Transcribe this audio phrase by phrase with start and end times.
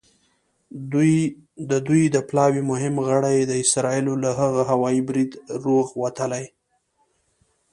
[1.71, 5.35] د دوی د پلاوي مهم غړي د اسرائیل له هغه هوايي بریده
[5.65, 6.45] روغ وتلي.